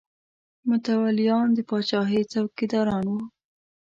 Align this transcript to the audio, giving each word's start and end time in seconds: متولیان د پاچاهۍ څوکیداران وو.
متولیان 0.67 1.47
د 1.53 1.59
پاچاهۍ 1.69 2.21
څوکیداران 2.31 3.05
وو. 3.11 3.21